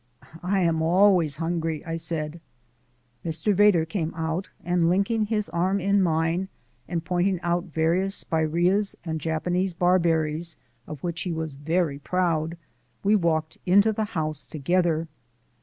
"I 0.41 0.61
am 0.61 0.81
always 0.81 1.35
hungry," 1.35 1.85
I 1.85 1.95
said. 1.95 2.41
Mr. 3.23 3.53
Vedder 3.53 3.85
came 3.85 4.15
out 4.15 4.49
and 4.63 4.89
linking 4.89 5.27
his 5.27 5.47
arm 5.49 5.79
in 5.79 6.01
mine 6.01 6.47
and 6.87 7.05
pointing 7.05 7.39
out 7.41 7.65
various 7.65 8.15
spireas 8.15 8.95
and 9.05 9.21
Japanese 9.21 9.75
barberries, 9.75 10.57
of 10.87 11.03
which 11.03 11.21
he 11.21 11.31
was 11.31 11.53
very 11.53 11.99
proud, 11.99 12.57
we 13.03 13.15
walked 13.15 13.59
into 13.67 13.93
the 13.93 14.05
house 14.17 14.47
together. 14.47 15.07